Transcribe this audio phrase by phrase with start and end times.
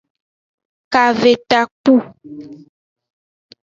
[0.93, 1.93] Kave takpu.